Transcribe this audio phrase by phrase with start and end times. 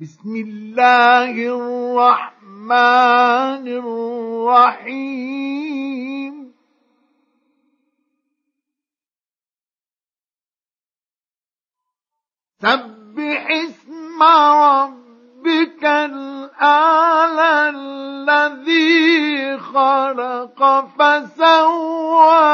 [0.00, 2.68] بسم الله الرحمن
[4.84, 5.32] الرحيم.
[12.62, 20.60] سبح اسم ربك الأعلى الذي خلق
[20.98, 22.44] فسوى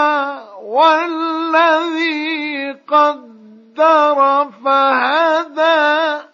[0.62, 2.22] والذي
[2.86, 6.31] قدر فهدى.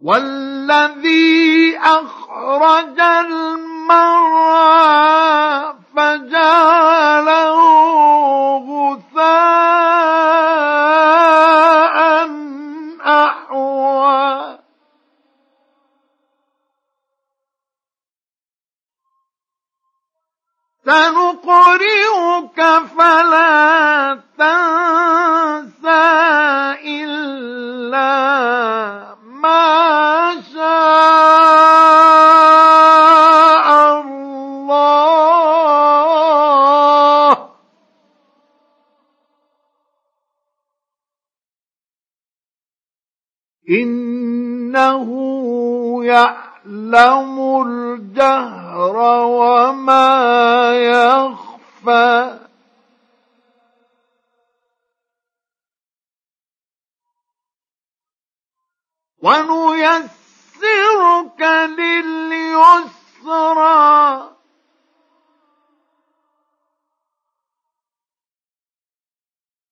[0.00, 4.40] والذي أخرج المرعى
[5.96, 7.60] فجعله
[8.70, 9.60] غثاء
[13.06, 14.58] أحوى.
[20.84, 22.60] سنقرئك
[22.96, 24.59] فلا تنسى.
[43.70, 45.08] إنه
[46.04, 52.38] يعلم الجهر وما يخفى.
[59.22, 60.20] ونيسرك
[61.78, 62.80] لليسرى.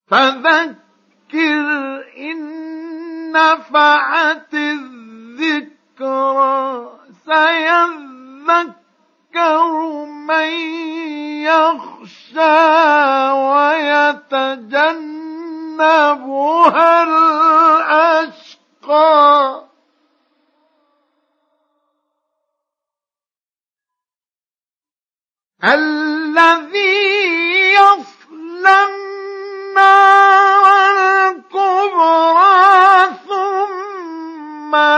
[0.07, 1.67] فذكر
[2.17, 2.58] إن
[3.31, 5.79] نفعت الذكرى
[7.25, 8.85] سيذكر
[10.05, 10.49] من
[11.43, 12.59] يخشى
[13.49, 14.63] ويتجنبها
[17.03, 18.59] الأشقى.
[25.63, 26.88] الذي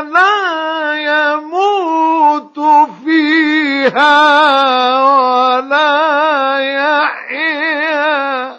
[0.02, 2.60] لا يموت
[3.06, 4.14] فيها
[5.04, 8.52] ولا يحيا.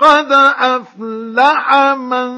[0.00, 2.28] قد أفلح من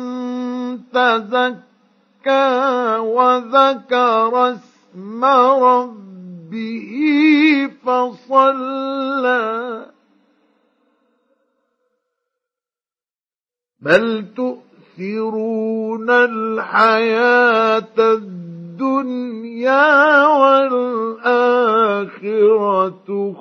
[0.93, 2.57] تزكى
[2.99, 5.25] وذكر اسم
[5.65, 6.93] ربه
[7.87, 9.98] فصلى.
[13.89, 19.87] بل تؤثرون الحياة الدنيا
[20.27, 21.49] والآخرة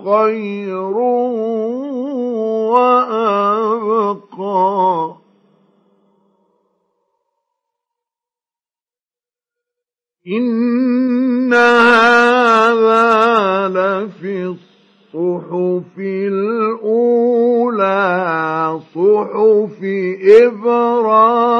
[0.06, 0.78] خير
[2.72, 4.07] وأبقى.
[10.28, 12.97] إن هذا
[13.68, 14.56] لفي
[15.18, 17.10] الصحف الأولى
[18.96, 19.80] صحف
[20.44, 21.56] إبراهيم.